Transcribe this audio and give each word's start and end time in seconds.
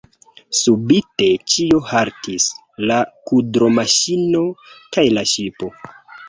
Subite 0.59 1.27
ĉio 1.55 1.81
haltis: 1.89 2.47
la 2.93 2.97
kudromaŝino 3.33 4.43
kaj 4.97 5.05
la 5.19 5.27
ŝipo. 5.35 5.71